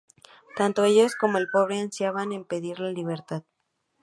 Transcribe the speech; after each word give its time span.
Tanto 0.57 0.83
ellos 0.83 1.13
como 1.13 1.37
el 1.37 1.47
pobre 1.47 1.79
ansiaban 1.79 2.31
y 2.31 2.43
pedían 2.43 2.95
libertad. 2.95 3.43